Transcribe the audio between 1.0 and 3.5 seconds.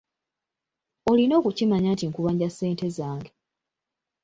Olina okukimanya nti nkubanja ssente zange.